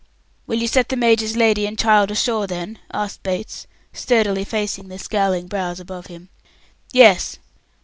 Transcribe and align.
"Will 0.47 0.57
you 0.57 0.67
set 0.67 0.89
the 0.89 0.95
major's 0.95 1.35
lady 1.37 1.67
and 1.67 1.77
child 1.77 2.09
ashore, 2.09 2.47
then?" 2.47 2.79
asked 2.91 3.21
Bates, 3.21 3.67
sturdily 3.93 4.43
facing 4.43 4.87
the 4.87 4.97
scowling 4.97 5.45
brows 5.45 5.79
above 5.79 6.07
him. 6.07 6.29
"Yes." 6.91 7.37